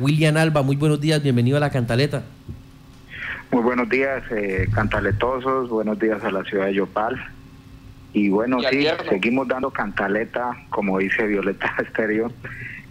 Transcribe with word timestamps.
William 0.00 0.36
Alba. 0.36 0.62
Muy 0.62 0.76
buenos 0.76 1.00
días, 1.00 1.22
bienvenido 1.22 1.58
a 1.58 1.60
la 1.60 1.70
Cantaleta. 1.70 2.24
Muy 3.52 3.62
buenos 3.62 3.88
días, 3.88 4.22
eh, 4.30 4.68
cantaletosos, 4.72 5.68
buenos 5.68 5.98
días 5.98 6.22
a 6.24 6.30
la 6.30 6.42
ciudad 6.44 6.66
de 6.66 6.74
Yopal. 6.74 7.20
Y 8.12 8.28
bueno, 8.28 8.58
sí, 8.70 8.86
seguimos 9.08 9.46
dando 9.46 9.70
cantaleta, 9.70 10.50
como 10.70 10.98
dice 10.98 11.26
Violeta 11.26 11.74
Estéreo, 11.82 12.32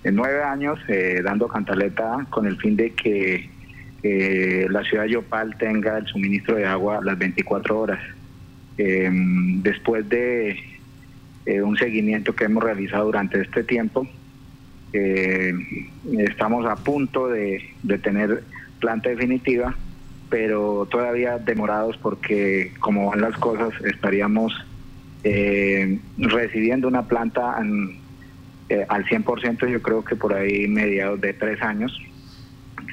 en 0.03 0.15
nueve 0.15 0.43
años 0.43 0.79
eh, 0.87 1.21
dando 1.23 1.47
cantaleta 1.47 2.25
con 2.29 2.45
el 2.45 2.57
fin 2.57 2.75
de 2.75 2.91
que 2.91 3.49
eh, 4.03 4.67
la 4.69 4.83
ciudad 4.83 5.03
de 5.03 5.11
Yopal 5.11 5.57
tenga 5.57 5.97
el 5.97 6.07
suministro 6.07 6.55
de 6.55 6.65
agua 6.65 6.99
las 7.03 7.17
24 7.17 7.79
horas. 7.79 7.99
Em, 8.77 9.61
después 9.61 10.07
de 10.07 10.57
eh, 11.45 11.61
un 11.61 11.75
seguimiento 11.77 12.33
que 12.33 12.45
hemos 12.45 12.63
realizado 12.63 13.05
durante 13.05 13.41
este 13.41 13.63
tiempo, 13.63 14.07
estamos 14.91 16.65
a 16.65 16.75
punto 16.75 17.27
de, 17.27 17.63
de 17.83 17.97
tener 17.99 18.43
planta 18.79 19.09
definitiva, 19.09 19.75
pero 20.29 20.87
todavía 20.89 21.37
demorados 21.37 21.97
porque 21.97 22.73
como 22.79 23.09
van 23.09 23.21
las 23.21 23.35
cosas 23.37 23.73
estaríamos 23.85 24.53
eh, 25.23 25.99
recibiendo 26.17 26.87
una 26.87 27.07
planta 27.07 27.61
eh, 28.69 28.85
al 28.87 29.05
100%, 29.05 29.67
yo 29.67 29.81
creo 29.81 30.03
que 30.03 30.15
por 30.15 30.33
ahí 30.33 30.67
mediados 30.67 31.19
de 31.19 31.33
tres 31.33 31.61
años, 31.61 31.99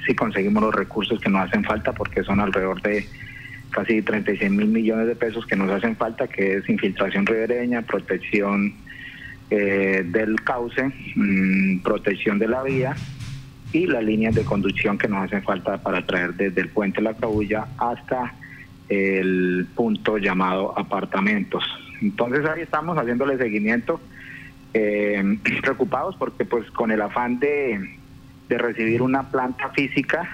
si 0.07 0.15
conseguimos 0.15 0.63
los 0.63 0.75
recursos 0.75 1.21
que 1.21 1.29
nos 1.29 1.49
hacen 1.49 1.65
falta, 1.65 1.93
porque 1.93 2.25
son 2.25 2.41
alrededor 2.41 2.81
de 2.83 3.07
casi 3.71 4.03
36 4.03 4.51
mil 4.51 4.69
millones 4.69 5.07
de 5.07 5.17
pesos 5.17 5.47
que 5.47 5.57
nos 5.57 5.71
hacen 5.71 5.97
falta, 5.97 6.27
que 6.27 6.57
es 6.57 6.69
infiltración 6.69 7.27
ribereña, 7.27 7.83
protección 7.83 8.75
eh, 9.51 10.05
del 10.07 10.43
cauce, 10.43 10.91
mm, 11.15 11.81
protección 11.81 12.39
de 12.39 12.49
la 12.49 12.63
vía 12.63 12.97
y 13.73 13.87
las 13.87 14.03
líneas 14.03 14.35
de 14.35 14.45
conducción 14.45 14.99
que 14.99 15.09
nos 15.09 15.25
hacen 15.25 15.43
falta 15.43 15.79
para 15.79 16.05
traer 16.05 16.35
desde 16.35 16.63
el 16.63 16.69
puente 16.69 17.01
La 17.01 17.15
Cabulla 17.15 17.67
hasta 17.79 18.35
el 18.89 19.67
punto 19.75 20.19
llamado 20.19 20.79
apartamentos. 20.79 21.65
Entonces 22.01 22.45
ahí 22.47 22.63
estamos 22.63 22.97
haciéndole 22.97 23.39
seguimiento, 23.39 24.01
eh, 24.75 25.39
preocupados 25.63 26.17
porque 26.17 26.45
pues 26.45 26.71
con 26.71 26.91
el 26.91 27.03
afán 27.03 27.39
de, 27.39 27.97
recibir 28.49 29.03
una 29.03 29.25
planta 29.31 29.71
física 29.71 30.29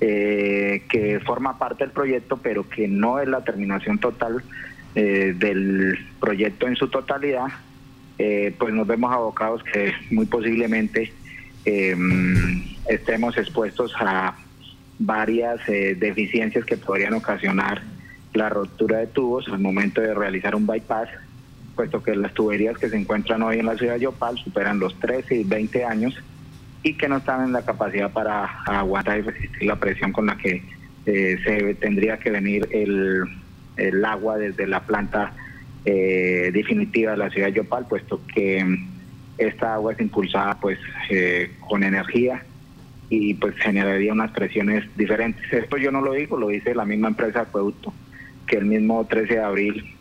eh, 0.00 0.82
que 0.88 1.20
forma 1.20 1.56
parte 1.58 1.84
del 1.84 1.92
proyecto, 1.92 2.36
pero 2.36 2.68
que 2.68 2.88
no 2.88 3.20
es 3.20 3.28
la 3.28 3.44
terminación 3.44 3.98
total 3.98 4.42
eh, 4.94 5.34
del 5.36 5.98
proyecto 6.18 6.66
en 6.66 6.74
su 6.74 6.88
totalidad, 6.88 7.46
pues 8.58 8.74
nos 8.74 8.86
vemos 8.86 9.12
abocados 9.12 9.62
que 9.62 9.92
muy 10.10 10.26
posiblemente 10.26 11.12
estemos 12.88 13.36
expuestos 13.36 13.92
a 14.00 14.34
varias 14.98 15.60
deficiencias 15.66 16.64
que 16.64 16.76
podrían 16.76 17.14
ocasionar 17.14 17.82
la 18.34 18.48
rotura 18.48 18.98
de 18.98 19.06
tubos 19.06 19.48
al 19.48 19.58
momento 19.58 20.00
de 20.00 20.14
realizar 20.14 20.54
un 20.54 20.66
bypass, 20.66 21.08
puesto 21.74 22.02
que 22.02 22.14
las 22.16 22.34
tuberías 22.34 22.76
que 22.78 22.88
se 22.88 22.96
encuentran 22.96 23.42
hoy 23.42 23.58
en 23.58 23.66
la 23.66 23.76
ciudad 23.76 23.94
de 23.94 24.00
Yopal 24.00 24.38
superan 24.38 24.78
los 24.78 24.98
13 25.00 25.36
y 25.36 25.44
20 25.44 25.84
años 25.84 26.14
y 26.82 26.94
que 26.94 27.08
no 27.08 27.18
están 27.18 27.44
en 27.44 27.52
la 27.52 27.62
capacidad 27.62 28.10
para 28.12 28.44
aguantar 28.66 29.18
y 29.18 29.22
resistir 29.22 29.64
la 29.64 29.76
presión 29.76 30.12
con 30.12 30.26
la 30.26 30.36
que 30.36 30.62
eh, 31.06 31.38
se 31.44 31.74
tendría 31.74 32.18
que 32.18 32.30
venir 32.30 32.68
el, 32.70 33.24
el 33.76 34.04
agua 34.04 34.36
desde 34.38 34.66
la 34.66 34.80
planta 34.80 35.32
eh, 35.84 36.50
definitiva 36.52 37.12
de 37.12 37.18
la 37.18 37.30
ciudad 37.30 37.48
de 37.48 37.54
Yopal, 37.54 37.86
puesto 37.86 38.20
que 38.34 38.64
esta 39.38 39.74
agua 39.74 39.92
es 39.92 40.00
impulsada 40.00 40.58
pues 40.60 40.78
eh, 41.10 41.52
con 41.60 41.84
energía 41.84 42.42
y 43.08 43.34
pues 43.34 43.54
generaría 43.56 44.12
unas 44.12 44.32
presiones 44.32 44.84
diferentes. 44.96 45.50
Esto 45.52 45.76
yo 45.76 45.90
no 45.90 46.00
lo 46.00 46.12
digo, 46.12 46.36
lo 46.36 46.48
dice 46.48 46.74
la 46.74 46.84
misma 46.84 47.08
empresa 47.08 47.42
Acueducto 47.42 47.92
que 48.46 48.56
el 48.56 48.64
mismo 48.64 49.04
13 49.04 49.34
de 49.34 49.40
abril, 49.40 49.94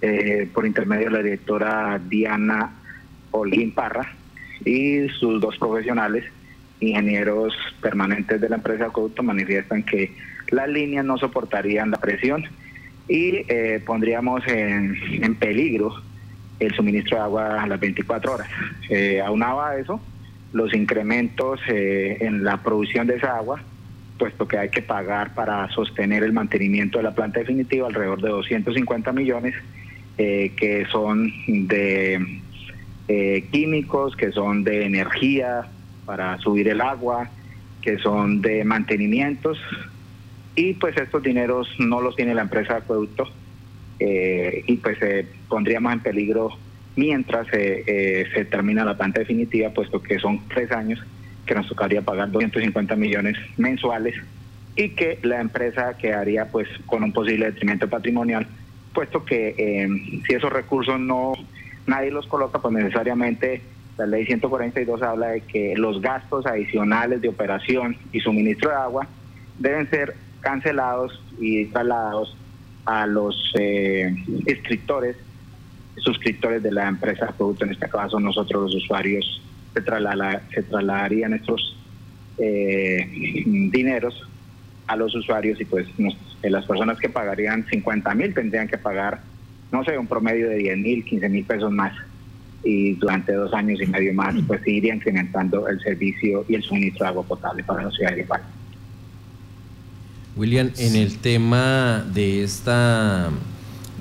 eh, 0.00 0.48
por 0.52 0.66
intermedio 0.66 1.06
de 1.06 1.10
la 1.12 1.22
directora 1.22 2.00
Diana 2.08 2.74
Olguín 3.30 3.72
Parra 3.72 4.14
y 4.64 5.08
sus 5.10 5.40
dos 5.40 5.56
profesionales, 5.58 6.24
ingenieros 6.80 7.54
permanentes 7.80 8.40
de 8.40 8.48
la 8.48 8.56
empresa 8.56 8.86
Acueducto, 8.86 9.22
manifiestan 9.22 9.82
que 9.82 10.12
las 10.50 10.68
líneas 10.68 11.04
no 11.04 11.18
soportarían 11.18 11.90
la 11.90 11.98
presión 11.98 12.44
y 13.08 13.44
eh, 13.48 13.82
pondríamos 13.84 14.42
en, 14.48 15.34
peligro 15.36 15.94
el 16.58 16.74
suministro 16.74 17.18
de 17.18 17.22
agua 17.22 17.62
a 17.62 17.66
las 17.66 17.78
24 17.78 18.34
horas. 18.34 18.48
Eh, 18.88 19.20
aunado 19.20 19.62
a 19.62 19.76
eso, 19.76 20.00
los 20.52 20.72
incrementos 20.74 21.60
eh, 21.68 22.18
en 22.20 22.44
la 22.44 22.62
producción 22.62 23.06
de 23.06 23.16
esa 23.16 23.36
agua 23.36 23.62
puesto 24.16 24.48
que 24.48 24.58
hay 24.58 24.68
que 24.68 24.82
pagar 24.82 25.34
para 25.34 25.68
sostener 25.70 26.22
el 26.22 26.32
mantenimiento 26.32 26.98
de 26.98 27.04
la 27.04 27.14
planta 27.14 27.40
definitiva 27.40 27.86
alrededor 27.86 28.20
de 28.20 28.28
250 28.30 29.12
millones, 29.12 29.54
eh, 30.18 30.52
que 30.56 30.86
son 30.86 31.32
de 31.46 32.40
eh, 33.08 33.44
químicos, 33.50 34.16
que 34.16 34.32
son 34.32 34.64
de 34.64 34.86
energía 34.86 35.66
para 36.04 36.38
subir 36.38 36.68
el 36.68 36.80
agua, 36.80 37.28
que 37.82 37.98
son 37.98 38.40
de 38.40 38.64
mantenimientos, 38.64 39.58
y 40.56 40.74
pues 40.74 40.96
estos 40.96 41.22
dineros 41.22 41.68
no 41.78 42.00
los 42.00 42.16
tiene 42.16 42.34
la 42.34 42.42
empresa 42.42 42.74
de 42.74 42.78
acueducto, 42.80 43.28
eh, 44.00 44.64
y 44.66 44.76
pues 44.76 44.98
pondríamos 45.48 45.92
en 45.92 46.00
peligro 46.00 46.50
mientras 46.96 47.46
se 47.48 48.46
termina 48.50 48.84
la 48.84 48.96
planta 48.96 49.20
definitiva, 49.20 49.70
puesto 49.70 50.02
que 50.02 50.18
son 50.18 50.40
tres 50.48 50.72
años 50.72 50.98
que 51.46 51.54
nos 51.54 51.68
tocaría 51.68 52.02
pagar 52.02 52.30
250 52.30 52.96
millones 52.96 53.36
mensuales 53.56 54.14
y 54.76 54.90
que 54.90 55.18
la 55.22 55.40
empresa 55.40 55.96
quedaría 55.96 56.50
pues 56.50 56.68
con 56.84 57.02
un 57.02 57.12
posible 57.12 57.46
detrimento 57.46 57.88
patrimonial, 57.88 58.46
puesto 58.92 59.24
que 59.24 59.54
eh, 59.56 59.88
si 60.26 60.34
esos 60.34 60.52
recursos 60.52 61.00
no 61.00 61.32
nadie 61.86 62.10
los 62.10 62.26
coloca, 62.26 62.58
pues 62.60 62.74
necesariamente 62.74 63.62
la 63.96 64.06
ley 64.06 64.26
142 64.26 65.02
habla 65.02 65.28
de 65.28 65.40
que 65.40 65.74
los 65.76 66.02
gastos 66.02 66.44
adicionales 66.44 67.22
de 67.22 67.28
operación 67.28 67.96
y 68.12 68.20
suministro 68.20 68.70
de 68.70 68.76
agua 68.76 69.06
deben 69.58 69.88
ser 69.88 70.14
cancelados 70.40 71.20
y 71.38 71.66
trasladados 71.66 72.36
a 72.84 73.06
los 73.06 73.52
eh, 73.58 74.14
escritores, 74.46 75.16
suscriptores 75.98 76.62
de 76.62 76.72
la 76.72 76.88
empresa 76.88 77.32
producto, 77.36 77.64
en 77.64 77.72
este 77.72 77.88
caso 77.88 78.20
nosotros 78.20 78.64
los 78.64 78.74
usuarios 78.76 79.42
se, 79.74 79.80
traslada, 79.82 80.42
se 80.54 80.62
trasladarían 80.62 81.34
estos 81.34 81.76
eh, 82.38 83.42
dineros 83.44 84.22
a 84.86 84.96
los 84.96 85.14
usuarios 85.14 85.60
y 85.60 85.64
pues 85.64 85.86
eh, 86.42 86.50
las 86.50 86.64
personas 86.64 86.98
que 86.98 87.08
pagarían 87.08 87.66
50 87.66 88.14
mil 88.14 88.34
tendrían 88.34 88.68
que 88.68 88.78
pagar, 88.78 89.20
no 89.72 89.82
sé, 89.84 89.98
un 89.98 90.06
promedio 90.06 90.48
de 90.48 90.56
10 90.56 90.78
mil, 90.78 91.04
15 91.04 91.28
mil 91.28 91.44
pesos 91.44 91.72
más 91.72 91.92
y 92.62 92.94
durante 92.94 93.32
dos 93.32 93.52
años 93.52 93.80
y 93.80 93.86
medio 93.86 94.12
más 94.14 94.34
pues 94.46 94.66
iría 94.66 94.94
incrementando 94.94 95.68
el 95.68 95.80
servicio 95.80 96.44
y 96.48 96.54
el 96.54 96.62
suministro 96.62 97.04
de 97.04 97.08
agua 97.08 97.22
potable 97.24 97.64
para 97.64 97.84
la 97.84 97.90
ciudad 97.90 98.12
de 98.12 98.20
Igual. 98.20 98.42
William, 100.36 100.70
en 100.78 100.96
el 100.96 101.18
tema 101.18 102.04
de 102.12 102.42
esta 102.42 103.30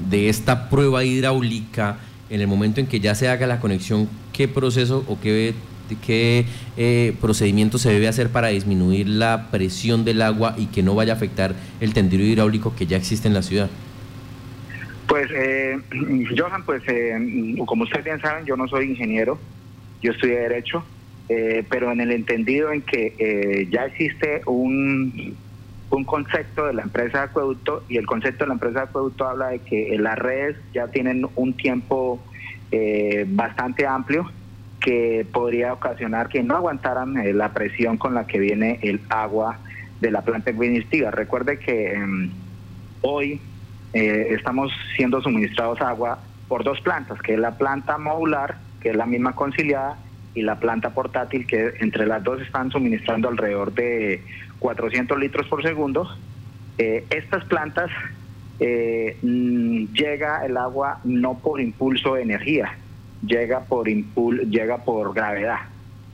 de 0.09 0.27
esta 0.27 0.69
prueba 0.69 1.05
hidráulica, 1.05 1.97
en 2.29 2.41
el 2.41 2.47
momento 2.47 2.81
en 2.81 2.87
que 2.87 2.99
ya 2.99 3.15
se 3.15 3.29
haga 3.29 3.47
la 3.47 3.61
conexión, 3.61 4.09
¿qué 4.33 4.49
proceso 4.49 5.05
o 5.07 5.19
qué, 5.21 5.53
qué 6.05 6.45
eh, 6.75 7.15
procedimiento 7.21 7.77
se 7.77 7.93
debe 7.93 8.09
hacer 8.09 8.29
para 8.29 8.49
disminuir 8.49 9.07
la 9.07 9.49
presión 9.51 10.03
del 10.03 10.21
agua 10.21 10.55
y 10.57 10.65
que 10.65 10.83
no 10.83 10.93
vaya 10.93 11.13
a 11.13 11.15
afectar 11.15 11.55
el 11.79 11.93
tendido 11.93 12.23
hidráulico 12.23 12.75
que 12.75 12.85
ya 12.85 12.97
existe 12.97 13.29
en 13.29 13.33
la 13.33 13.41
ciudad? 13.41 13.69
Pues, 15.07 15.29
eh, 15.31 15.79
Johan, 16.37 16.65
pues 16.65 16.83
eh, 16.87 17.55
como 17.65 17.83
ustedes 17.83 18.03
bien 18.03 18.19
saben, 18.19 18.45
yo 18.45 18.57
no 18.57 18.67
soy 18.67 18.89
ingeniero, 18.89 19.39
yo 20.01 20.11
estudié 20.11 20.39
Derecho, 20.39 20.83
eh, 21.29 21.63
pero 21.69 21.91
en 21.91 22.01
el 22.01 22.11
entendido 22.11 22.71
en 22.71 22.81
que 22.81 23.67
ya 23.71 23.85
existe 23.85 24.41
un 24.45 25.37
un 25.89 26.03
concepto 26.03 26.65
de 26.65 26.73
la 26.73 26.81
empresa 26.81 27.19
de 27.19 27.23
acueducto 27.25 27.83
y 27.87 27.97
el 27.97 28.05
concepto 28.05 28.43
de 28.43 28.49
la 28.49 28.53
empresa 28.55 28.79
de 28.79 28.85
acueducto 28.85 29.27
habla 29.27 29.47
de 29.49 29.59
que 29.59 29.95
las 29.99 30.17
redes 30.17 30.57
ya 30.73 30.87
tienen 30.87 31.27
un 31.35 31.53
tiempo 31.53 32.19
eh, 32.71 33.25
bastante 33.27 33.85
amplio 33.85 34.29
que 34.79 35.25
podría 35.31 35.73
ocasionar 35.73 36.29
que 36.29 36.43
no 36.43 36.55
aguantaran 36.55 37.17
eh, 37.17 37.33
la 37.33 37.53
presión 37.53 37.97
con 37.97 38.13
la 38.13 38.27
que 38.27 38.39
viene 38.39 38.79
el 38.81 39.01
agua 39.09 39.59
de 39.99 40.11
la 40.11 40.21
planta 40.21 40.51
administrativa. 40.51 41.11
Recuerde 41.11 41.59
que 41.59 41.93
em, 41.93 42.31
hoy 43.01 43.41
eh, 43.93 44.27
estamos 44.31 44.71
siendo 44.95 45.21
suministrados 45.21 45.81
agua 45.81 46.19
por 46.47 46.63
dos 46.63 46.81
plantas, 46.81 47.21
que 47.21 47.33
es 47.33 47.39
la 47.39 47.57
planta 47.57 47.97
modular, 47.97 48.57
que 48.81 48.89
es 48.89 48.95
la 48.95 49.05
misma 49.05 49.33
conciliada, 49.33 49.97
y 50.35 50.41
la 50.41 50.59
planta 50.59 50.89
portátil, 50.89 51.47
que 51.47 51.75
entre 51.79 52.05
las 52.05 52.23
dos 52.23 52.41
están 52.41 52.69
suministrando 52.69 53.29
alrededor 53.29 53.73
de 53.73 54.21
400 54.59 55.17
litros 55.19 55.47
por 55.47 55.61
segundo. 55.61 56.07
Eh, 56.77 57.05
estas 57.09 57.45
plantas 57.45 57.89
eh, 58.59 59.17
mm, 59.21 59.93
llega 59.93 60.45
el 60.45 60.57
agua 60.57 60.99
no 61.03 61.39
por 61.39 61.59
impulso 61.59 62.15
de 62.15 62.23
energía, 62.23 62.77
llega 63.25 63.61
por 63.61 63.89
impul 63.89 64.49
llega 64.49 64.77
por 64.83 65.13
gravedad. 65.13 65.59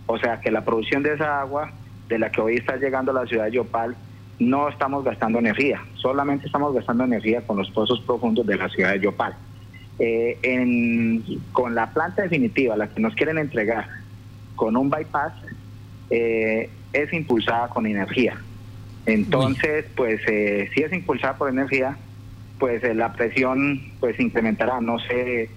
O 0.08 0.18
sea 0.18 0.42
que 0.42 0.52
la 0.52 0.66
producción 0.66 1.04
de 1.04 1.14
esa 1.14 1.40
agua 1.40 1.72
de 2.10 2.20
la 2.20 2.32
que 2.32 2.42
hoy 2.42 2.56
está 2.56 2.78
llegando 2.78 3.12
a 3.12 3.22
la 3.22 3.26
ciudad 3.26 3.46
de 3.46 3.52
Yopal, 3.52 3.96
no 4.40 4.68
estamos 4.70 5.04
gastando 5.04 5.40
energía, 5.40 5.82
solamente 5.96 6.48
estamos 6.48 6.74
gastando 6.74 7.04
energía 7.04 7.42
con 7.42 7.58
los 7.58 7.70
pozos 7.70 8.02
profundos 8.02 8.46
de 8.46 8.58
la 8.58 8.70
ciudad 8.70 8.94
de 8.94 9.00
Yopal. 9.00 9.36
Eh, 10.00 11.22
con 11.52 11.76
la 11.76 11.92
planta 11.92 12.24
definitiva, 12.24 12.76
la 12.76 12.88
que 12.88 13.00
nos 13.00 13.14
quieren 13.14 13.38
entregar 13.38 13.88
con 14.56 14.76
un 14.76 14.90
bypass, 14.90 15.34
eh, 16.12 16.70
es 16.94 17.14
impulsada 17.14 17.70
con 17.70 17.86
energía. 17.86 18.40
Entonces, 19.06 19.86
pues 19.96 20.22
eh, 20.28 20.70
si 20.74 20.84
es 20.84 20.94
impulsada 20.94 21.38
por 21.38 21.50
energía, 21.50 21.98
pues 22.60 22.84
la 22.96 23.14
presión 23.14 23.82
pues 24.00 24.20
incrementará. 24.20 24.80
No 24.80 25.00
sé 25.00 25.50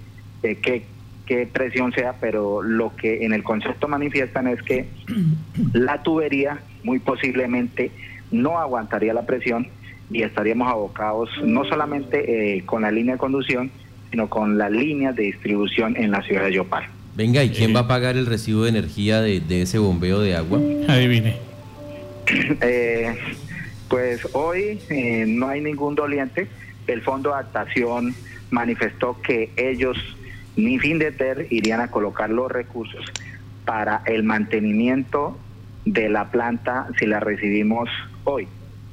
qué, 0.43 0.85
qué 1.27 1.47
presión 1.47 1.93
sea, 1.93 2.15
pero 2.21 2.62
lo 2.62 2.97
que 2.97 3.25
en 3.25 3.33
el 3.33 3.43
concepto 3.43 3.89
manifiestan 3.89 4.47
es 4.47 4.62
que 4.62 4.87
la 5.73 6.03
tubería 6.03 6.61
muy 6.83 6.99
posiblemente 6.99 7.91
no 8.31 8.59
aguantaría 8.59 9.15
la 9.15 9.27
presión 9.27 9.69
y 10.11 10.23
estaríamos 10.23 10.69
abocados 10.69 11.31
no 11.43 11.65
solamente 11.65 12.56
eh, 12.56 12.62
con 12.65 12.83
la 12.83 12.91
línea 12.91 13.15
de 13.15 13.19
conducción, 13.19 13.71
sino 14.11 14.29
con 14.29 14.59
las 14.59 14.71
líneas 14.71 15.17
de 15.17 15.25
distribución 15.25 15.97
en 15.97 16.11
la 16.11 16.23
ciudad 16.23 16.45
de 16.45 16.53
Yopal. 16.53 16.85
Venga, 17.17 17.45
¿y 17.45 17.51
quién 17.51 17.75
va 17.75 17.81
a 17.81 17.89
pagar 17.89 18.17
el 18.17 18.27
recibo 18.27 18.65
de 18.65 18.71
energía 18.71 19.21
de, 19.21 19.63
ese 19.63 19.79
bombeo 19.79 20.21
de 20.21 20.37
agua? 20.37 20.59
Adivine. 20.89 21.37
Eh, 22.63 23.15
pues 23.89 24.27
hoy 24.33 24.81
eh, 24.89 25.27
no 25.29 25.49
hay 25.49 25.61
ningún 25.61 25.95
doliente. 25.95 26.49
El 26.87 27.03
Fondo 27.03 27.29
de 27.29 27.35
Adaptación 27.35 28.15
manifestó 28.51 29.21
que 29.21 29.51
ellos 29.57 29.99
ni 30.57 30.79
fin 30.79 30.99
de 30.99 31.13
ter 31.13 31.47
irían 31.51 31.83
a 31.83 31.91
colocar 31.91 32.31
los 32.31 32.51
recursos 32.51 33.05
para 33.67 34.03
el 34.07 34.23
mantenimiento 34.23 35.39
de 35.85 36.09
la 36.09 36.31
planta 36.31 36.89
si 36.99 37.05
la 37.05 37.21
recibimos 37.21 37.91
hoy. 38.25 38.49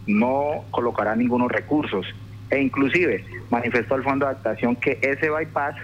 No 0.08 0.66
colocará 0.72 1.16
ningunos 1.16 1.50
recursos. 1.50 2.06
E 2.50 2.62
inclusive 2.62 3.24
manifestó 3.50 3.96
el 3.96 4.04
Fondo 4.04 4.26
de 4.26 4.34
Adaptación 4.34 4.76
que 4.76 5.00
ese 5.02 5.30
bypass 5.30 5.76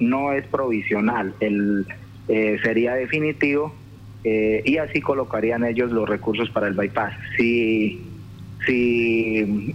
no 0.00 0.32
es 0.32 0.46
provisional, 0.46 1.34
el, 1.40 1.86
eh, 2.28 2.58
sería 2.62 2.94
definitivo 2.94 3.74
eh, 4.24 4.62
y 4.64 4.78
así 4.78 5.00
colocarían 5.00 5.64
ellos 5.64 5.92
los 5.92 6.08
recursos 6.08 6.50
para 6.50 6.66
el 6.66 6.74
bypass. 6.74 7.14
Si, 7.36 8.02
si 8.66 9.72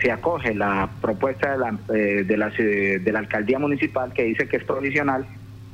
se 0.00 0.12
acoge 0.12 0.54
la 0.54 0.90
propuesta 1.00 1.52
de 1.52 1.58
la, 1.58 1.78
eh, 1.94 2.24
de, 2.24 2.36
la, 2.36 2.50
de 2.50 3.10
la 3.12 3.18
alcaldía 3.20 3.58
municipal 3.58 4.12
que 4.12 4.24
dice 4.24 4.48
que 4.48 4.58
es 4.58 4.64
provisional, 4.64 5.26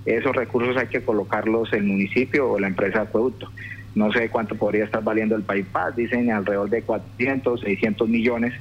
esos 0.06 0.36
recursos 0.36 0.76
hay 0.76 0.88
que 0.88 1.02
colocarlos 1.02 1.72
el 1.72 1.84
municipio 1.84 2.50
o 2.50 2.58
la 2.58 2.68
empresa 2.68 3.00
de 3.00 3.04
acueducto. 3.06 3.50
No 3.94 4.12
sé 4.12 4.28
cuánto 4.28 4.56
podría 4.56 4.84
estar 4.84 5.02
valiendo 5.02 5.36
el 5.36 5.42
bypass, 5.42 5.96
dicen 5.96 6.30
alrededor 6.30 6.68
de 6.68 6.82
400, 6.82 7.60
600 7.60 8.08
millones. 8.08 8.52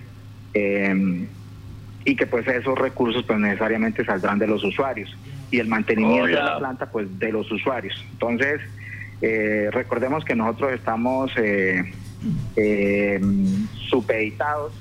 Eh, 0.54 1.28
y 2.06 2.16
que 2.16 2.26
pues 2.28 2.48
esos 2.48 2.78
recursos 2.78 3.24
pues 3.24 3.40
necesariamente 3.40 4.04
saldrán 4.04 4.40
de 4.40 4.48
los 4.48 4.64
usuarios 4.64 5.16
y 5.52 5.60
el 5.60 5.68
mantenimiento 5.68 6.28
de 6.28 6.34
la 6.34 6.58
planta 6.58 6.90
pues 6.92 7.08
de 7.20 7.32
los 7.32 7.52
usuarios. 7.52 7.96
Entonces, 8.12 8.62
eh, 9.22 9.70
recordemos 9.72 10.26
que 10.26 10.36
nosotros 10.36 10.74
estamos 10.74 11.32
eh, 11.38 11.94
eh, 12.56 13.22
supeditados 13.90 14.74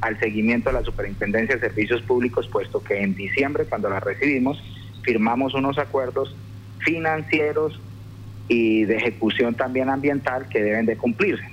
al 0.00 0.18
seguimiento 0.18 0.70
de 0.70 0.74
la 0.74 0.84
Superintendencia 0.84 1.56
de 1.56 1.60
Servicios 1.68 2.02
Públicos, 2.02 2.48
puesto 2.48 2.82
que 2.82 3.00
en 3.00 3.14
diciembre, 3.14 3.64
cuando 3.64 3.88
la 3.88 4.00
recibimos, 4.00 4.62
firmamos 5.02 5.54
unos 5.54 5.78
acuerdos 5.78 6.36
financieros 6.80 7.80
y 8.48 8.84
de 8.84 8.96
ejecución 8.96 9.54
también 9.54 9.88
ambiental 9.88 10.48
que 10.48 10.62
deben 10.62 10.86
de 10.86 10.96
cumplirse. 10.96 11.44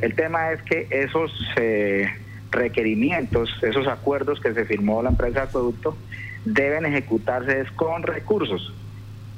El 0.00 0.14
tema 0.14 0.52
es 0.52 0.62
que 0.62 0.88
esos 0.90 1.30
eh, 1.56 2.08
requerimientos, 2.52 3.50
esos 3.62 3.88
acuerdos 3.88 4.38
que 4.40 4.54
se 4.54 4.64
firmó 4.64 5.02
la 5.02 5.10
empresa 5.10 5.40
de 5.40 5.46
acueducto, 5.46 5.96
deben 6.44 6.86
ejecutarse 6.86 7.64
con 7.74 8.02
recursos. 8.02 8.72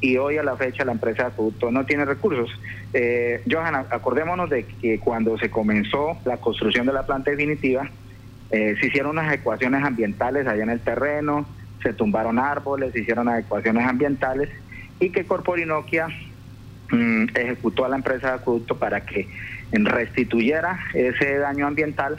Y 0.01 0.19
hoy 0.19 0.37
a 0.37 0.43
la 0.43 0.57
fecha 0.57 0.85
la 0.85 0.93
empresa 0.93 1.23
de 1.23 1.29
acueducto 1.29 1.71
no 1.71 1.87
tiene 1.87 2.05
recursos. 2.05 2.51
Eh, 2.93 3.43
Johan, 3.51 3.75
acordémonos 3.75 4.51
de 4.51 4.67
que 4.67 4.99
cuando 4.99 5.39
se 5.39 5.51
comenzó 5.51 6.19
la 6.25 6.37
construcción 6.37 6.85
de 6.87 6.93
la 6.93 7.07
planta 7.07 7.31
definitiva, 7.31 7.89
eh, 8.51 8.77
se 8.79 8.89
hicieron 8.89 9.13
unas 9.13 9.33
ecuaciones 9.33 9.83
ambientales 9.83 10.47
allá 10.47 10.63
en 10.63 10.71
el 10.71 10.81
terreno, 10.81 11.47
se 11.83 11.95
tumbaron 11.95 12.39
árboles, 12.39 12.93
se 12.93 13.01
hicieron 13.01 13.29
ecuaciones 13.35 13.87
ambientales 13.87 14.51
y 15.01 15.11
que 15.11 15.25
Corporinoquia 15.25 16.09
mm, 16.91 17.29
ejecutó 17.35 17.85
a 17.85 17.89
la 17.89 17.97
empresa 17.97 18.29
de 18.29 18.35
acueducto 18.35 18.79
para 18.79 19.05
que 19.07 19.29
restituyera 19.73 20.79
ese 20.95 21.39
daño 21.39 21.67
ambiental 21.67 22.17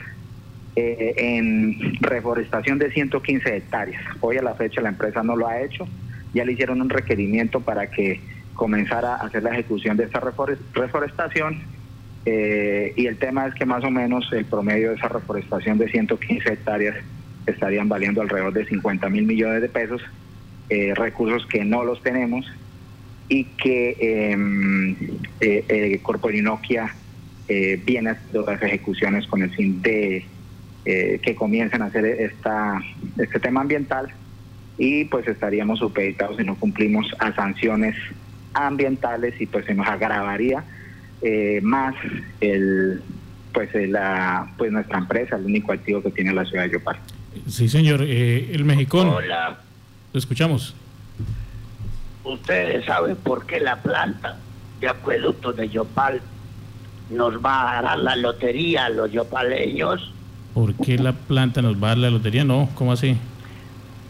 eh, 0.78 1.14
en 1.16 1.96
reforestación 2.00 2.78
de 2.78 2.90
115 2.90 3.56
hectáreas. 3.56 4.02
Hoy 4.20 4.36
a 4.36 4.42
la 4.42 4.54
fecha 4.54 4.82
la 4.82 4.90
empresa 4.90 5.22
no 5.22 5.34
lo 5.34 5.48
ha 5.48 5.62
hecho, 5.62 5.88
ya 6.34 6.44
le 6.44 6.52
hicieron 6.52 6.82
un 6.82 6.90
requerimiento 6.90 7.60
para 7.60 7.90
que 7.90 8.20
comenzara 8.52 9.14
a 9.14 9.26
hacer 9.26 9.42
la 9.42 9.52
ejecución 9.52 9.96
de 9.96 10.04
esta 10.04 10.20
reforestación 10.20 11.62
eh, 12.26 12.92
y 12.94 13.06
el 13.06 13.16
tema 13.16 13.46
es 13.46 13.54
que 13.54 13.64
más 13.64 13.84
o 13.84 13.90
menos 13.90 14.30
el 14.32 14.44
promedio 14.44 14.90
de 14.90 14.96
esa 14.96 15.08
reforestación 15.08 15.78
de 15.78 15.88
115 15.88 16.52
hectáreas 16.52 16.96
estarían 17.46 17.88
valiendo 17.88 18.20
alrededor 18.20 18.52
de 18.52 18.66
50 18.66 19.08
mil 19.08 19.24
millones 19.24 19.62
de 19.62 19.68
pesos, 19.70 20.02
eh, 20.68 20.92
recursos 20.94 21.46
que 21.46 21.64
no 21.64 21.84
los 21.84 22.02
tenemos 22.02 22.44
y 23.28 23.44
que 23.44 23.96
em, 24.30 24.96
eh, 25.40 25.98
Corporinoquia 26.02 26.94
viene 27.48 28.10
haciendo 28.10 28.50
las 28.50 28.60
ejecuciones 28.60 29.26
con 29.28 29.40
el 29.40 29.50
fin 29.50 29.80
de 29.80 30.26
eh, 30.88 31.18
que 31.20 31.34
comiencen 31.34 31.82
a 31.82 31.86
hacer 31.86 32.04
esta, 32.06 32.80
este 33.18 33.40
tema 33.40 33.60
ambiental 33.60 34.06
y 34.78 35.04
pues 35.06 35.26
estaríamos 35.26 35.80
supeditados 35.80 36.36
si 36.36 36.44
no 36.44 36.54
cumplimos 36.54 37.08
a 37.18 37.34
sanciones 37.34 37.96
ambientales 38.54 39.34
y 39.40 39.46
pues 39.46 39.64
se 39.66 39.74
nos 39.74 39.88
agravaría 39.88 40.62
eh, 41.22 41.58
más 41.60 41.96
el 42.40 43.02
pues 43.52 43.74
la 43.74 44.52
pues 44.56 44.70
nuestra 44.70 44.98
empresa 44.98 45.34
el 45.34 45.46
único 45.46 45.72
activo 45.72 46.00
que 46.02 46.12
tiene 46.12 46.32
la 46.32 46.44
ciudad 46.44 46.62
de 46.62 46.70
Yopal. 46.74 46.98
Sí 47.48 47.68
señor 47.68 48.02
eh, 48.02 48.52
el 48.52 48.64
mexicano 48.64 49.16
hola. 49.16 49.58
Lo 50.12 50.18
escuchamos. 50.20 50.76
Ustedes 52.22 52.84
saben 52.84 53.16
por 53.16 53.44
qué 53.44 53.58
la 53.58 53.82
planta 53.82 54.36
de 54.80 54.88
acueducto 54.88 55.52
de 55.52 55.68
Yopal 55.68 56.20
nos 57.10 57.44
va 57.44 57.78
a 57.78 57.82
dar 57.82 57.98
la 57.98 58.14
lotería 58.14 58.84
a 58.84 58.90
los 58.90 59.10
yopaleños 59.10 60.12
¿Por 60.56 60.72
qué 60.72 60.96
la 60.96 61.12
planta 61.12 61.60
nos 61.60 61.74
va 61.74 61.88
a 61.88 61.90
dar 61.90 61.98
la 61.98 62.10
lotería? 62.10 62.42
No, 62.42 62.70
¿cómo 62.76 62.90
así? 62.90 63.14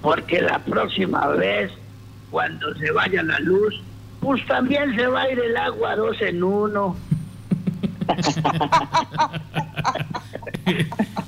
Porque 0.00 0.40
la 0.40 0.60
próxima 0.60 1.26
vez, 1.26 1.72
cuando 2.30 2.72
se 2.76 2.92
vaya 2.92 3.20
la 3.24 3.40
luz, 3.40 3.82
pues 4.20 4.46
también 4.46 4.94
se 4.94 5.08
va 5.08 5.22
a 5.22 5.32
ir 5.32 5.40
el 5.40 5.56
agua 5.56 5.96
dos 5.96 6.16
en 6.22 6.44
uno. 6.44 6.96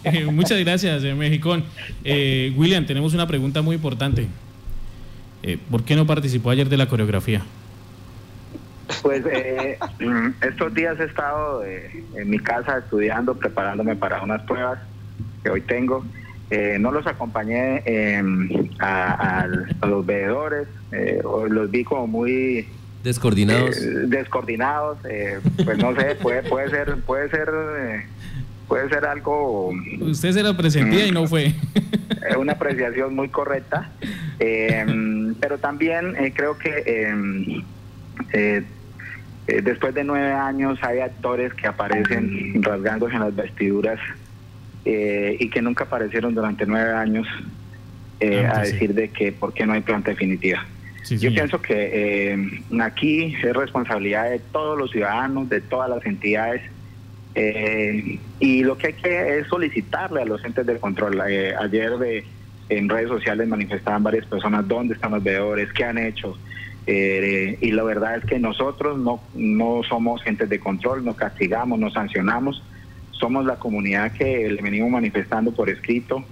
Eh, 0.04 0.24
muchas 0.24 0.58
gracias, 0.60 1.04
eh, 1.04 1.14
Mexicón. 1.14 1.64
Eh, 2.02 2.54
William, 2.56 2.86
tenemos 2.86 3.12
una 3.12 3.26
pregunta 3.26 3.60
muy 3.60 3.76
importante. 3.76 4.26
¿Por 5.70 5.84
qué 5.84 5.94
no 5.96 6.06
participó 6.06 6.50
ayer 6.50 6.68
de 6.68 6.76
la 6.76 6.86
coreografía? 6.86 7.42
Pues 9.02 9.22
estos 10.40 10.74
días 10.74 10.98
he 10.98 11.04
estado 11.04 11.62
en 11.64 12.30
mi 12.30 12.38
casa 12.38 12.78
estudiando, 12.78 13.34
preparándome 13.34 13.96
para 13.96 14.22
unas 14.22 14.42
pruebas 14.42 14.78
que 15.42 15.50
hoy 15.50 15.60
tengo. 15.60 16.04
Eh, 16.50 16.78
no 16.80 16.90
los 16.90 17.06
acompañé 17.06 17.82
em, 17.84 18.48
a, 18.78 19.46
los 19.86 20.06
veedores, 20.06 20.66
eh, 20.92 21.20
los 21.50 21.70
vi 21.70 21.84
como 21.84 22.06
muy 22.06 22.66
descoordinados. 23.04 23.76
Eh, 23.76 23.90
descoordinados, 24.06 24.98
pues 25.62 25.78
no 25.78 25.94
sé, 25.94 26.14
puede, 26.22 26.42
puede 26.44 26.70
ser, 26.70 26.96
puede 27.02 27.28
ser, 27.28 27.50
puede 28.66 28.88
ser 28.88 29.04
algo. 29.04 29.74
Usted 30.00 30.32
se 30.32 30.42
lo 30.42 30.56
presentía 30.56 31.06
y 31.06 31.10
no 31.10 31.26
fue. 31.26 31.52
una 32.38 32.52
apreciación 32.52 33.14
muy 33.14 33.28
correcta, 33.28 33.90
em, 34.38 35.34
pero 35.34 35.58
también 35.58 36.14
creo 36.34 36.56
que 36.56 36.82
em, 36.86 37.62
después 39.46 39.94
de 39.94 40.02
nueve 40.02 40.32
años 40.32 40.78
hay 40.82 41.00
actores 41.00 41.52
que 41.52 41.66
aparecen 41.66 42.62
rasgándose 42.62 43.16
en 43.16 43.20
las 43.20 43.36
vestiduras 43.36 44.00
eh, 44.90 45.36
y 45.38 45.50
que 45.50 45.60
nunca 45.60 45.84
aparecieron 45.84 46.34
durante 46.34 46.64
nueve 46.64 46.92
años 46.92 47.26
eh, 48.20 48.48
a 48.50 48.62
decir 48.62 48.94
de 48.94 49.10
que 49.10 49.32
por 49.32 49.52
qué 49.52 49.66
no 49.66 49.74
hay 49.74 49.82
planta 49.82 50.10
definitiva. 50.10 50.64
Yo 51.10 51.30
pienso 51.30 51.60
que 51.60 51.90
eh, 52.32 52.62
aquí 52.80 53.36
es 53.42 53.54
responsabilidad 53.54 54.30
de 54.30 54.38
todos 54.38 54.78
los 54.78 54.90
ciudadanos, 54.90 55.50
de 55.50 55.60
todas 55.60 55.90
las 55.90 56.04
entidades, 56.06 56.62
y 58.40 58.64
lo 58.64 58.78
que 58.78 58.88
hay 58.88 58.92
que 58.94 59.38
es 59.38 59.46
solicitarle 59.48 60.22
a 60.22 60.24
los 60.24 60.42
entes 60.44 60.66
del 60.66 60.80
control. 60.80 61.20
ayer 61.20 61.98
de, 61.98 62.24
en 62.70 62.88
redes 62.88 63.08
sociales 63.08 63.46
manifestaban 63.46 64.02
varias 64.02 64.24
personas 64.24 64.66
dónde 64.66 64.94
están 64.94 65.12
los 65.12 65.22
veedores, 65.22 65.70
qué 65.74 65.84
han 65.84 65.98
hecho. 65.98 66.36
Eh, 66.86 67.58
y 67.60 67.72
la 67.72 67.82
verdad 67.82 68.16
es 68.16 68.24
que 68.24 68.38
nosotros 68.38 68.98
no, 68.98 69.20
no 69.34 69.82
somos 69.86 70.22
gentes 70.22 70.48
de 70.48 70.58
control, 70.58 71.04
no 71.04 71.14
castigamos, 71.14 71.78
no 71.78 71.90
sancionamos, 71.90 72.62
somos 73.18 73.44
la 73.44 73.56
comunidad 73.56 74.12
que 74.12 74.48
le 74.48 74.62
venimos 74.62 74.90
manifestando 74.90 75.52
por 75.52 75.68
escrito 75.68 76.24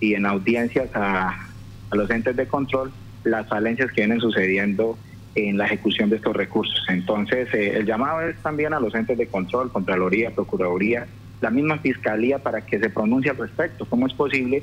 y 0.00 0.14
en 0.14 0.26
audiencias 0.26 0.90
a, 0.94 1.46
los 1.92 2.10
entes 2.10 2.36
de 2.36 2.46
control 2.46 2.92
las 3.24 3.48
falencias 3.48 3.90
que 3.92 4.02
vienen 4.02 4.20
sucediendo 4.20 4.96
en 5.34 5.58
la 5.58 5.66
ejecución 5.66 6.08
de 6.08 6.16
estos 6.16 6.34
recursos. 6.34 6.82
Entonces, 6.88 7.52
eh, 7.52 7.76
el 7.76 7.84
llamado 7.84 8.22
es 8.22 8.36
también 8.38 8.72
a 8.72 8.80
los 8.80 8.94
entes 8.94 9.18
de 9.18 9.26
control, 9.26 9.70
Contraloría, 9.70 10.30
Procuraduría, 10.30 11.06
la 11.40 11.50
misma 11.50 11.78
Fiscalía 11.78 12.38
para 12.38 12.62
que 12.62 12.78
se 12.78 12.90
pronuncie 12.90 13.30
al 13.30 13.36
respecto. 13.36 13.84
¿Cómo 13.84 14.06
es 14.06 14.14
posible 14.14 14.62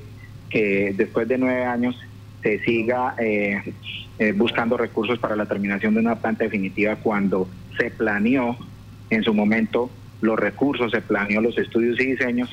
que 0.49 0.93
después 0.97 1.27
de 1.27 1.37
nueve 1.37 1.65
años 1.65 1.95
se 2.41 2.59
siga 2.63 3.15
eh, 3.19 3.73
eh, 4.19 4.31
buscando 4.31 4.77
recursos 4.77 5.19
para 5.19 5.35
la 5.35 5.45
terminación 5.45 5.93
de 5.93 5.99
una 5.99 6.15
planta 6.15 6.43
definitiva 6.43 6.95
cuando 6.95 7.47
se 7.77 7.91
planeó 7.91 8.57
en 9.09 9.23
su 9.23 9.33
momento 9.33 9.89
los 10.21 10.39
recursos, 10.39 10.91
se 10.91 11.01
planeó 11.01 11.41
los 11.41 11.57
estudios 11.57 11.99
y 11.99 12.07
diseños 12.07 12.49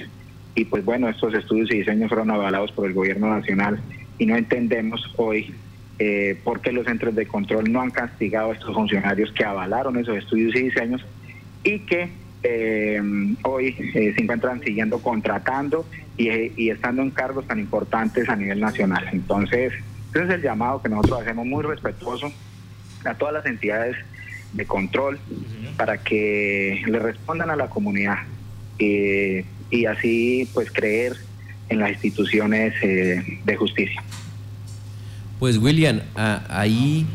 y 0.54 0.64
pues 0.66 0.85
bueno, 0.85 1.09
estos 1.09 1.35
estudios 1.35 1.71
y 1.73 1.78
diseños 1.78 2.09
fueron 2.09 2.30
avalados 2.30 2.71
por 2.73 2.87
el 2.87 2.94
gobierno 2.94 3.28
nacional 3.28 3.80
y 4.18 4.26
no 4.26 4.37
entendemos 4.37 5.12
hoy 5.16 5.54
eh, 5.99 6.38
por 6.44 6.61
qué 6.61 6.73
los 6.73 6.87
centros 6.87 7.14
de 7.14 7.26
control 7.26 7.73
no 7.73 7.80
han 7.80 7.90
castigado 7.90 8.50
a 8.50 8.54
estos 8.54 8.75
funcionarios 8.75 9.33
que 9.33 9.44
avalaron 9.44 9.97
esos 9.97 10.16
estudios 10.16 10.54
y 10.56 10.64
diseños 10.64 11.04
y 11.64 11.80
que 11.80 12.09
eh, 12.42 13.00
hoy 13.42 13.75
eh, 13.94 14.12
se 14.14 14.23
encuentran 14.23 14.61
siguiendo 14.61 15.00
contratando 15.00 15.87
y, 16.16 16.28
y, 16.62 16.71
estando 16.71 17.02
en 17.02 17.11
cargos 17.11 17.47
tan 17.47 17.59
importantes 17.59 18.28
a 18.28 18.37
nivel 18.37 18.61
nacional. 18.61 19.09
Entonces, 19.12 19.73
ese 20.12 20.25
es 20.25 20.30
el 20.30 20.42
llamado 20.42 20.83
que 20.83 20.88
nosotros 20.88 21.23
hacemos 21.23 21.47
muy 21.47 21.64
respetuoso 21.64 22.30
a 23.04 23.14
todas 23.14 23.35
las 23.35 23.47
entidades 23.47 23.97
de 24.54 24.66
control 24.66 25.18
para 25.76 25.99
que 25.99 26.82
le 26.87 26.99
respondan 26.99 27.50
a 27.50 27.56
la 27.56 27.68
comunidad 27.68 28.18
y 28.78 29.87
así 29.87 30.49
pues 30.54 30.70
creer 30.70 31.16
en 31.68 31.80
las 31.80 31.90
instituciones 31.90 32.75
de 32.80 33.56
justicia. 33.56 34.02
Pues 35.38 35.58
William, 35.58 36.00
ahí 36.14 37.06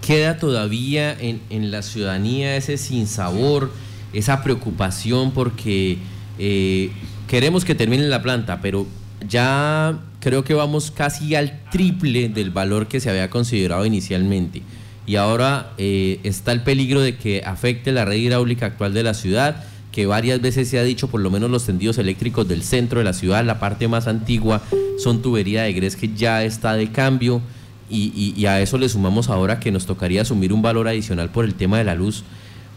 queda 0.00 0.38
todavía 0.38 1.12
en, 1.12 1.40
en, 1.50 1.70
la 1.70 1.82
ciudadanía 1.82 2.56
ese 2.56 2.78
sinsabor, 2.78 3.70
esa 4.12 4.42
preocupación 4.42 5.32
porque 5.32 5.98
eh, 6.38 6.90
queremos 7.28 7.64
que 7.64 7.74
termine 7.74 8.04
la 8.04 8.22
planta, 8.22 8.60
pero 8.60 8.86
ya 9.28 10.00
creo 10.20 10.42
que 10.42 10.54
vamos 10.54 10.90
casi 10.90 11.34
al 11.34 11.60
triple 11.70 12.28
del 12.28 12.50
valor 12.50 12.88
que 12.88 12.98
se 13.00 13.10
había 13.10 13.28
considerado 13.28 13.84
inicialmente. 13.84 14.62
Y 15.10 15.16
ahora 15.16 15.72
eh, 15.76 16.20
está 16.22 16.52
el 16.52 16.62
peligro 16.62 17.00
de 17.00 17.16
que 17.16 17.42
afecte 17.44 17.90
la 17.90 18.04
red 18.04 18.14
hidráulica 18.14 18.66
actual 18.66 18.94
de 18.94 19.02
la 19.02 19.12
ciudad, 19.12 19.64
que 19.90 20.06
varias 20.06 20.40
veces 20.40 20.68
se 20.68 20.78
ha 20.78 20.84
dicho, 20.84 21.08
por 21.08 21.20
lo 21.20 21.32
menos 21.32 21.50
los 21.50 21.66
tendidos 21.66 21.98
eléctricos 21.98 22.46
del 22.46 22.62
centro 22.62 23.00
de 23.00 23.04
la 23.04 23.12
ciudad, 23.12 23.44
la 23.44 23.58
parte 23.58 23.88
más 23.88 24.06
antigua, 24.06 24.62
son 24.98 25.20
tubería 25.20 25.64
de 25.64 25.72
grés 25.72 25.96
que 25.96 26.14
ya 26.14 26.44
está 26.44 26.74
de 26.74 26.92
cambio. 26.92 27.42
Y, 27.90 28.34
y, 28.36 28.46
a 28.46 28.60
eso 28.60 28.78
le 28.78 28.88
sumamos 28.88 29.30
ahora 29.30 29.58
que 29.58 29.72
nos 29.72 29.84
tocaría 29.84 30.22
asumir 30.22 30.52
un 30.52 30.62
valor 30.62 30.86
adicional 30.86 31.28
por 31.30 31.44
el 31.44 31.54
tema 31.54 31.78
de 31.78 31.84
la 31.86 31.96
luz. 31.96 32.22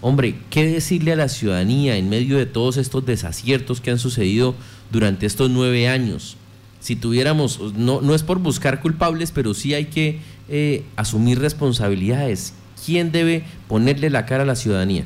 Hombre, 0.02 0.34
¿qué 0.50 0.66
decirle 0.66 1.12
a 1.12 1.18
la 1.18 1.30
ciudadanía 1.30 1.98
en 1.98 2.10
medio 2.10 2.40
de 2.40 2.48
todos 2.48 2.78
estos 2.78 3.06
desaciertos 3.06 3.80
que 3.80 3.92
han 3.92 4.00
sucedido 4.00 4.56
durante 4.92 5.28
estos 5.28 5.52
nueve 5.52 5.88
años? 5.88 6.36
Si 6.80 6.96
tuviéramos, 6.96 7.60
no, 7.78 8.02
no 8.02 8.16
es 8.16 8.24
por 8.24 8.40
buscar 8.40 8.82
culpables, 8.82 9.32
pero 9.32 9.54
sí 9.54 9.76
hay 9.76 9.86
que 9.86 10.20
eh, 10.50 10.84
asumir 10.96 11.40
responsabilidades. 11.40 12.54
¿Quién 12.86 13.12
debe 13.12 13.44
ponerle 13.68 14.10
la 14.10 14.26
cara 14.26 14.44
a 14.44 14.46
la 14.46 14.56
ciudadanía? 14.56 15.06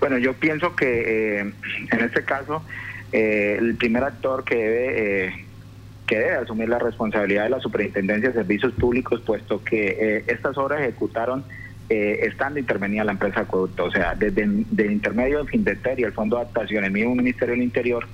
Bueno, 0.00 0.16
yo 0.18 0.32
pienso 0.34 0.74
que 0.74 1.40
eh, 1.40 1.52
en 1.92 2.00
este 2.00 2.24
caso 2.24 2.62
eh, 3.12 3.56
el 3.58 3.76
primer 3.76 4.02
actor 4.02 4.44
que 4.44 4.56
debe 4.56 5.26
eh, 5.26 5.44
que 6.06 6.18
debe 6.18 6.36
asumir 6.36 6.68
la 6.68 6.78
responsabilidad 6.78 7.44
de 7.44 7.50
la 7.50 7.60
Superintendencia 7.60 8.30
de 8.30 8.34
Servicios 8.34 8.72
Públicos, 8.72 9.20
puesto 9.24 9.62
que 9.62 10.24
estas 10.26 10.58
obras 10.58 10.80
ejecutaron 10.80 11.44
estando 11.88 12.58
intervenida 12.58 13.04
la 13.04 13.12
empresa 13.12 13.42
Acueducto, 13.42 13.84
o 13.84 13.90
sea, 13.92 14.16
desde 14.16 14.42
el 14.42 14.90
intermedio 14.90 15.44
de 15.44 15.50
Findeter 15.50 16.00
y 16.00 16.02
el 16.02 16.12
Fondo 16.12 16.34
de 16.34 16.42
Adaptación, 16.42 16.84
el 16.84 16.90
mismo 16.90 17.14
Ministerio 17.14 17.54
del 17.54 17.62
Interior, 17.62 18.08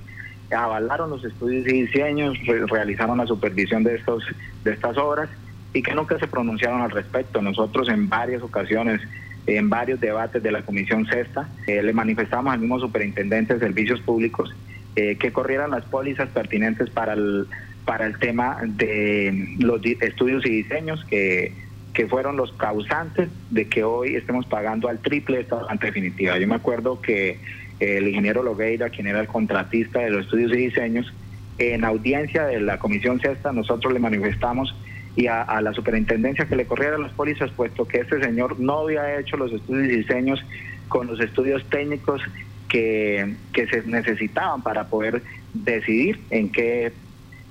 avalaron 0.55 1.09
los 1.09 1.25
estudios 1.25 1.67
y 1.67 1.85
diseños, 1.85 2.37
realizaron 2.69 3.17
la 3.17 3.25
supervisión 3.25 3.83
de 3.83 3.95
estos 3.95 4.23
de 4.63 4.73
estas 4.73 4.95
obras 4.97 5.27
y 5.73 5.81
que 5.81 5.93
nunca 5.93 6.17
se 6.19 6.27
pronunciaron 6.27 6.81
al 6.81 6.91
respecto. 6.91 7.41
Nosotros 7.41 7.89
en 7.89 8.09
varias 8.09 8.41
ocasiones 8.41 9.01
en 9.47 9.69
varios 9.69 9.99
debates 9.99 10.43
de 10.43 10.51
la 10.51 10.61
Comisión 10.61 11.07
Sexta. 11.07 11.49
Eh, 11.65 11.81
le 11.81 11.93
manifestamos 11.93 12.53
al 12.53 12.59
mismo 12.59 12.79
superintendente 12.79 13.53
de 13.53 13.59
servicios 13.59 14.01
públicos 14.01 14.53
eh, 14.95 15.17
que 15.17 15.31
corrieran 15.31 15.71
las 15.71 15.85
pólizas 15.85 16.29
pertinentes 16.29 16.89
para 16.89 17.13
el, 17.13 17.47
para 17.85 18.05
el 18.05 18.19
tema 18.19 18.59
de 18.63 19.55
los 19.59 19.81
estudios 19.85 20.45
y 20.45 20.49
diseños 20.49 21.03
que, 21.05 21.53
que 21.93 22.07
fueron 22.07 22.35
los 22.35 22.51
causantes 22.53 23.29
de 23.49 23.67
que 23.67 23.83
hoy 23.83 24.15
estemos 24.15 24.45
pagando 24.45 24.89
al 24.89 24.99
triple 24.99 25.39
esta 25.39 25.61
definitiva. 25.79 26.37
Yo 26.37 26.47
me 26.47 26.55
acuerdo 26.55 27.01
que 27.01 27.39
el 27.79 28.07
ingeniero 28.07 28.43
Logueira, 28.43 28.89
quien 28.89 29.07
era 29.07 29.21
el 29.21 29.27
contratista 29.27 29.99
de 29.99 30.09
los 30.09 30.25
estudios 30.25 30.51
y 30.51 30.57
diseños, 30.57 31.13
en 31.59 31.85
audiencia 31.85 32.45
de 32.45 32.59
la 32.59 32.77
Comisión 32.77 33.19
Sexta 33.19 33.51
nosotros 33.51 33.93
le 33.93 33.99
manifestamos 33.99 34.75
y 35.17 35.25
a, 35.25 35.59
la 35.61 35.73
superintendencia 35.73 36.45
que 36.45 36.55
le 36.55 36.67
corriera 36.67 36.97
las 36.99 37.11
pólizas, 37.11 37.49
puesto 37.49 37.87
que 37.87 37.97
este 37.97 38.23
señor 38.23 38.59
no 38.59 38.81
había 38.81 39.19
hecho 39.19 39.35
los 39.35 39.51
estudios 39.51 39.91
y 39.91 39.97
diseños 39.97 40.45
con 40.87 41.07
los 41.07 41.19
estudios 41.19 41.67
técnicos 41.69 42.21
que, 42.69 43.35
se 43.51 43.81
necesitaban 43.87 44.61
para 44.61 44.87
poder 44.87 45.23
decidir 45.55 46.19
en 46.29 46.51
qué, 46.51 46.91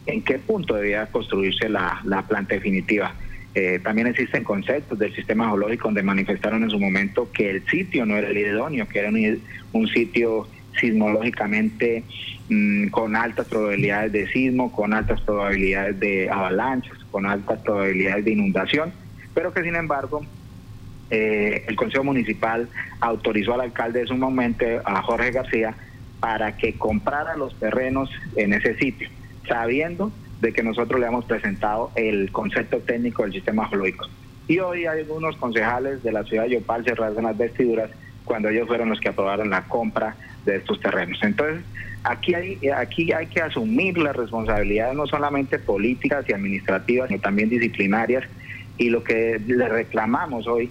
en 0.06 0.23
qué 0.23 0.38
punto 0.38 0.75
debía 0.75 1.06
construirse 1.06 1.68
la, 1.68 2.25
planta 2.28 2.54
definitiva. 2.54 3.14
Eh, 3.56 3.80
también 3.82 4.06
existen 4.06 4.44
conceptos 4.44 4.96
del 4.96 5.12
sistema 5.14 5.49
geológico 5.49 5.88
donde 5.88 6.04
manifestaron 6.04 6.62
en 6.62 6.70
su 6.70 6.78
momento 6.78 7.32
que 7.32 7.50
el 7.50 7.66
sitio 7.66 8.06
no 8.06 8.16
era 8.16 8.28
el 8.28 8.38
idóneo, 8.38 8.87
que 8.87 9.00
era 9.00 9.08
un, 9.08 9.42
un 9.73 9.88
sitio 9.88 10.46
sismológicamente 10.78 12.04
mm, 12.49 12.88
con 12.88 13.16
altas 13.16 13.49
probabilidades 13.49 14.12
de 14.12 14.28
sismo, 14.28 14.70
con 14.70 14.92
altas 14.92 15.20
probabilidades 15.23 15.99
de 15.99 16.30
avalanchas, 16.30 17.05
con 17.16 17.25
altas 17.25 17.62
probabilidades 17.62 18.26
de 18.26 18.32
inundación, 18.32 18.92
pero 19.32 19.50
que 19.50 19.62
sin 19.62 19.75
embargo 19.75 20.20
eh, 21.08 21.64
el 21.66 21.75
Consejo 21.75 22.04
Municipal 22.04 22.68
autorizó 23.00 23.54
al 23.54 23.62
alcalde 23.62 24.00
de 24.00 24.06
su 24.06 24.16
momento, 24.18 24.66
a 24.85 25.00
Jorge 25.00 25.30
García, 25.30 25.75
para 26.20 26.58
que 26.58 26.75
comprara 26.75 27.35
los 27.38 27.58
terrenos 27.58 28.11
en 28.37 28.52
ese 28.52 28.76
sitio, 28.76 29.08
sabiendo 29.49 30.12
de 30.42 30.52
que 30.52 30.62
nosotros 30.62 31.00
le 31.00 31.06
hemos 31.06 31.25
presentado 31.25 31.90
el 31.94 32.30
concepto 32.32 32.80
técnico 32.80 33.23
del 33.23 33.32
sistema 33.32 33.66
geológico. 33.66 34.08
Y 34.46 34.58
hoy 34.58 34.85
algunos 34.85 35.38
concejales 35.38 36.02
de 36.02 36.12
la 36.12 36.23
ciudad 36.25 36.42
de 36.42 36.50
Yopal 36.50 36.85
se 36.85 36.94
rasgan 36.94 37.25
las 37.25 37.38
vestiduras 37.38 37.88
cuando 38.26 38.50
ellos 38.50 38.66
fueron 38.66 38.90
los 38.90 39.00
que 39.00 39.09
aprobaron 39.09 39.49
la 39.49 39.62
compra 39.62 40.14
de 40.45 40.56
estos 40.56 40.78
terrenos. 40.80 41.18
Entonces, 41.23 41.62
aquí 42.04 42.35
hay, 42.35 42.59
aquí 42.76 43.12
hay 43.12 43.28
que 43.28 43.40
asumir 43.40 43.97
las 43.97 44.14
responsabilidades 44.14 44.95
no 44.95 45.06
solamente 45.06 45.59
políticas 45.59 46.26
y 46.28 46.35
administrativas, 46.35 47.09
sino 47.09 47.21
también 47.21 47.49
disciplinarias. 47.49 48.25
Y 48.76 48.90
lo 48.90 49.02
que 49.02 49.40
le 49.47 49.68
reclamamos 49.68 50.47
hoy, 50.47 50.71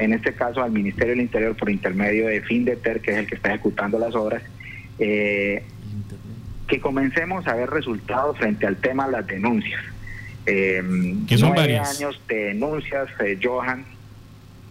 en 0.00 0.12
este 0.12 0.32
caso 0.32 0.62
al 0.62 0.72
Ministerio 0.72 1.12
del 1.12 1.20
Interior 1.20 1.54
por 1.54 1.70
intermedio 1.70 2.26
de 2.26 2.40
FINDETER, 2.40 3.00
que 3.00 3.12
es 3.12 3.18
el 3.18 3.26
que 3.26 3.36
está 3.36 3.50
ejecutando 3.50 3.98
las 3.98 4.16
obras, 4.16 4.42
eh, 4.98 5.62
que 6.66 6.80
comencemos 6.80 7.46
a 7.46 7.54
ver 7.54 7.70
resultados 7.70 8.38
frente 8.38 8.66
al 8.66 8.76
tema 8.76 9.06
de 9.06 9.12
las 9.12 9.26
denuncias. 9.26 9.80
Eh, 10.46 10.82
que 11.28 11.38
son 11.38 11.54
varias. 11.54 12.00
años 12.00 12.20
de 12.26 12.36
denuncias, 12.46 13.08
eh, 13.20 13.38
Johan, 13.40 13.84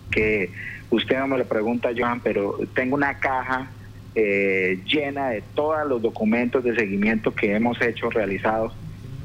que 0.10 0.52
usted 0.90 1.18
no 1.20 1.28
me 1.28 1.38
lo 1.38 1.46
pregunta, 1.46 1.90
Johan, 1.98 2.22
pero 2.22 2.58
tengo 2.74 2.96
una 2.96 3.20
caja 3.20 3.70
eh, 4.16 4.80
llena 4.86 5.30
de 5.30 5.44
todos 5.54 5.88
los 5.88 6.02
documentos 6.02 6.64
de 6.64 6.76
seguimiento 6.76 7.34
que 7.34 7.56
hemos 7.56 7.80
hecho, 7.82 8.10
realizados 8.10 8.74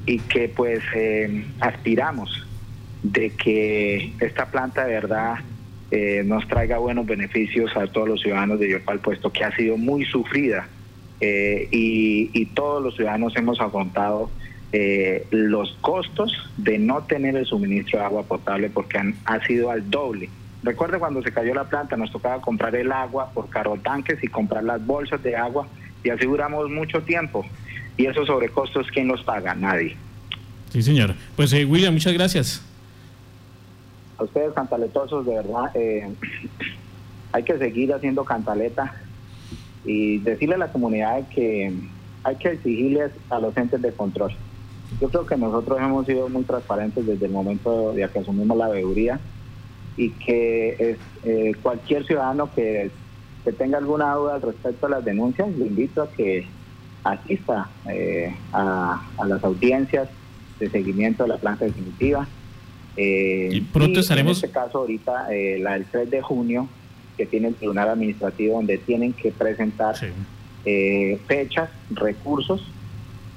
y 0.06 0.18
que 0.18 0.48
pues 0.48 0.80
eh, 0.94 1.44
aspiramos 1.60 2.46
de 3.02 3.30
que 3.30 4.12
esta 4.20 4.46
planta 4.46 4.84
de 4.84 4.92
verdad 4.92 5.36
eh, 5.90 6.22
nos 6.24 6.46
traiga 6.48 6.78
buenos 6.78 7.06
beneficios 7.06 7.74
a 7.76 7.86
todos 7.86 8.08
los 8.08 8.20
ciudadanos 8.20 8.60
de 8.60 8.70
Yopal, 8.70 9.00
puesto 9.00 9.32
que 9.32 9.44
ha 9.44 9.56
sido 9.56 9.76
muy 9.76 10.04
sufrida 10.04 10.68
y, 11.20 12.30
y, 12.34 12.46
todos 12.46 12.82
los 12.82 12.96
ciudadanos 12.96 13.34
hemos 13.36 13.58
afrontado 13.58 14.30
los 15.30 15.74
costos 15.80 16.50
de 16.58 16.78
no 16.78 17.04
tener 17.04 17.34
el 17.34 17.46
suministro 17.46 17.98
de 17.98 18.04
agua 18.04 18.24
potable 18.24 18.68
porque 18.68 18.98
han, 18.98 19.14
ha 19.24 19.42
sido 19.46 19.70
al 19.70 19.88
doble 19.88 20.28
Recuerde 20.64 20.98
cuando 20.98 21.22
se 21.22 21.30
cayó 21.30 21.52
la 21.52 21.64
planta, 21.64 21.94
nos 21.94 22.10
tocaba 22.10 22.40
comprar 22.40 22.74
el 22.74 22.90
agua 22.90 23.30
por 23.34 23.48
tanques 23.82 24.18
y 24.24 24.28
comprar 24.28 24.64
las 24.64 24.84
bolsas 24.84 25.22
de 25.22 25.36
agua 25.36 25.66
y 26.02 26.08
así 26.08 26.24
duramos 26.24 26.70
mucho 26.70 27.02
tiempo. 27.02 27.44
Y 27.98 28.06
esos 28.06 28.26
sobrecostos, 28.26 28.86
¿quién 28.90 29.08
los 29.08 29.22
paga? 29.22 29.54
Nadie. 29.54 29.94
Sí, 30.70 30.82
señor. 30.82 31.14
Pues 31.36 31.52
eh, 31.52 31.66
William, 31.66 31.92
muchas 31.92 32.14
gracias. 32.14 32.62
a 34.16 34.24
ustedes 34.24 34.54
cantaletosos, 34.54 35.26
de 35.26 35.34
verdad, 35.34 35.70
eh, 35.74 36.08
hay 37.32 37.42
que 37.42 37.58
seguir 37.58 37.92
haciendo 37.92 38.24
cantaleta 38.24 38.94
y 39.84 40.16
decirle 40.18 40.54
a 40.54 40.58
la 40.58 40.72
comunidad 40.72 41.28
que 41.28 41.74
hay 42.22 42.36
que 42.36 42.52
exigirles 42.52 43.12
a 43.28 43.38
los 43.38 43.54
entes 43.58 43.82
de 43.82 43.92
control. 43.92 44.34
Yo 44.98 45.10
creo 45.10 45.26
que 45.26 45.36
nosotros 45.36 45.78
hemos 45.78 46.06
sido 46.06 46.26
muy 46.30 46.44
transparentes 46.44 47.04
desde 47.04 47.26
el 47.26 47.32
momento 47.32 47.92
de 47.92 48.08
que 48.08 48.20
asumimos 48.20 48.56
la 48.56 48.68
veeduría 48.68 49.20
y 49.96 50.10
que 50.10 50.96
eh, 51.24 51.52
cualquier 51.62 52.04
ciudadano 52.06 52.50
que, 52.54 52.90
tenga 53.58 53.76
alguna 53.76 54.14
duda 54.14 54.38
respecto 54.38 54.86
a 54.86 54.88
las 54.88 55.04
denuncias, 55.04 55.50
le 55.50 55.66
invito 55.66 56.02
a 56.02 56.10
que 56.10 56.46
asista 57.04 57.68
eh, 57.90 58.34
a, 58.54 59.02
las 59.26 59.44
audiencias 59.44 60.08
de 60.58 60.70
seguimiento 60.70 61.24
de 61.24 61.28
la 61.28 61.36
planta 61.36 61.66
definitiva. 61.66 62.26
Eh, 62.96 63.50
y 63.52 63.60
pronto 63.60 64.00
estaremos... 64.00 64.38
En 64.42 64.46
este 64.46 64.58
caso 64.58 64.78
ahorita, 64.78 65.28
la 65.58 65.74
del 65.74 65.84
3 65.84 66.10
de 66.10 66.22
junio, 66.22 66.68
que 67.18 67.26
tiene 67.26 67.48
el 67.48 67.54
Tribunal 67.54 67.90
Administrativo, 67.90 68.56
donde 68.56 68.78
tienen 68.78 69.12
que 69.12 69.30
presentar 69.30 69.94
fechas, 71.26 71.68
recursos 71.90 72.66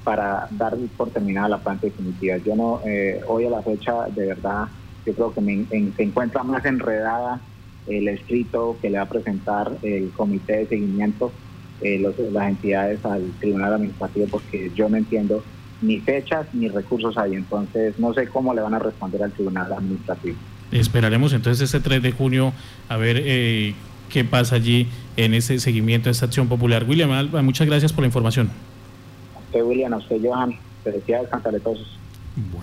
para 0.04 0.48
dar 0.52 0.74
por 0.96 1.10
terminada 1.10 1.50
la 1.50 1.58
planta 1.58 1.86
definitiva. 1.86 2.38
Yo 2.38 2.56
no, 2.56 2.80
hoy 3.26 3.44
a 3.44 3.50
la 3.50 3.60
fecha, 3.60 4.06
de 4.08 4.28
verdad, 4.28 4.68
yo 5.08 5.14
creo 5.14 5.34
que 5.34 5.92
se 5.96 6.02
encuentra 6.02 6.42
más 6.42 6.64
enredada 6.64 7.40
el 7.86 8.08
escrito 8.08 8.76
que 8.80 8.90
le 8.90 8.98
va 8.98 9.04
a 9.04 9.08
presentar 9.08 9.78
el 9.82 10.10
comité 10.10 10.58
de 10.58 10.66
seguimiento, 10.66 11.32
eh, 11.80 11.98
las 12.32 12.48
entidades 12.48 13.04
al 13.04 13.30
tribunal 13.40 13.74
administrativo, 13.74 14.26
porque 14.30 14.70
yo 14.74 14.88
no 14.88 14.96
entiendo 14.96 15.42
ni 15.80 16.00
fechas 16.00 16.46
ni 16.52 16.68
recursos 16.68 17.16
ahí. 17.16 17.34
Entonces, 17.34 17.98
no 17.98 18.12
sé 18.12 18.26
cómo 18.28 18.52
le 18.52 18.60
van 18.60 18.74
a 18.74 18.78
responder 18.78 19.22
al 19.22 19.32
tribunal 19.32 19.72
administrativo. 19.72 20.36
Esperaremos 20.70 21.32
entonces 21.32 21.68
ese 21.70 21.80
3 21.80 22.02
de 22.02 22.12
junio 22.12 22.52
a 22.88 22.96
ver 22.98 23.22
eh, 23.24 23.74
qué 24.10 24.24
pasa 24.24 24.56
allí 24.56 24.88
en 25.16 25.32
ese 25.32 25.58
seguimiento 25.58 26.08
de 26.08 26.12
esta 26.12 26.26
acción 26.26 26.48
popular. 26.48 26.84
William, 26.86 27.30
muchas 27.42 27.66
gracias 27.66 27.92
por 27.92 28.02
la 28.02 28.08
información. 28.08 28.50
A 29.34 29.38
usted, 29.38 29.62
William, 29.62 29.94
a 29.94 29.96
usted, 29.96 30.18
Johan. 30.22 30.54
Felicidades, 30.84 31.28
cantaletosos. 31.28 31.98
Bueno. 32.36 32.56